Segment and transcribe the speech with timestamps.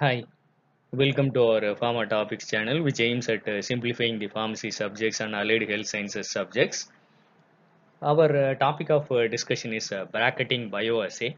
[0.00, 0.22] Hi,
[0.92, 5.18] welcome to our uh, Pharma Topics channel, which aims at uh, simplifying the pharmacy subjects
[5.18, 6.88] and allied health sciences subjects.
[8.00, 11.34] Our uh, topic of uh, discussion is uh, bracketing bioassay.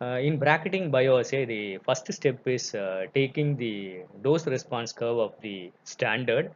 [0.00, 2.70] Uh, in bracketing bioassay, the first step is
[3.14, 6.52] taking the dose response curve of the standard.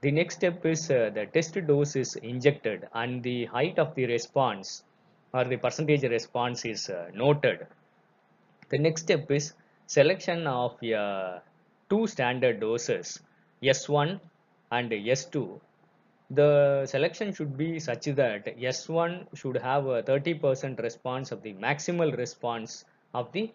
[0.00, 4.84] The next step is the test dose is injected and the height of the response
[5.34, 7.66] or the percentage response is noted.
[8.70, 9.52] The next step is
[9.96, 11.38] selection of uh,
[11.90, 13.18] two standard doses
[13.60, 14.20] S1
[14.70, 15.60] and S2.
[16.30, 22.16] The selection should be such that S1 should have a 30% response of the maximal
[22.16, 23.50] response of the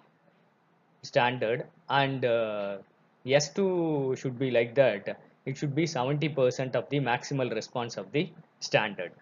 [1.03, 2.77] standard and uh,
[3.25, 5.17] S2 should be like that.
[5.45, 9.13] It should be 70% of the maximal response of the standard.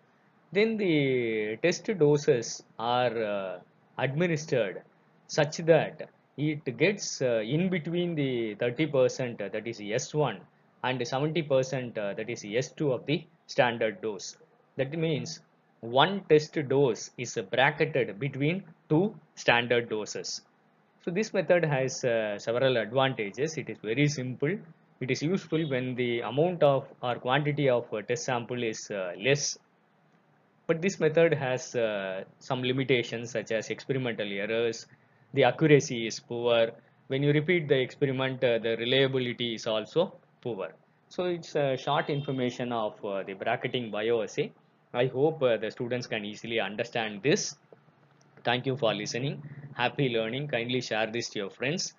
[0.52, 3.60] Then the test doses are uh,
[4.00, 4.82] administered
[5.28, 10.40] such that it gets uh, in between the 30% uh, that is S1
[10.84, 14.38] and 70% uh, that is S2 of the standard dose.
[14.78, 15.42] That means
[15.82, 20.42] one test dose is bracketed between two standard doses.
[21.04, 23.58] So this method has uh, several advantages.
[23.58, 24.58] It is very simple.
[25.02, 29.58] It is useful when the amount of or quantity of test sample is uh, less.
[30.66, 34.88] But this method has uh, some limitations such as experimental errors.
[35.34, 36.72] The accuracy is poor.
[37.08, 40.74] When you repeat the experiment, uh, the reliability is also poor.
[41.10, 44.52] So it's a short information of uh, the bracketing bioassay.
[44.94, 47.56] I hope uh, the students can easily understand this.
[48.44, 49.42] Thank you for listening.
[49.76, 50.50] Happy learning.
[50.50, 51.94] Kindly share this to your friends.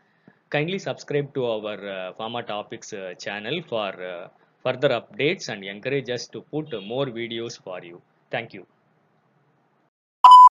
[0.50, 4.28] Kindly subscribe to our uh, Pharma Topics uh, channel for uh,
[4.62, 8.00] further updates and encourage us to put more videos for you.
[8.30, 8.66] Thank you.